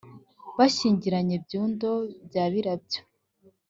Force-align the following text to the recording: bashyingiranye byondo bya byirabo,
bashyingiranye 0.57 1.35
byondo 1.45 1.89
bya 2.27 2.43
byirabo, 2.51 2.95